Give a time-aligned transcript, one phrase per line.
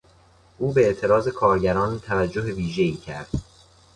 [0.57, 3.29] او به اعتراض کارگران توجه ویژهای کرد.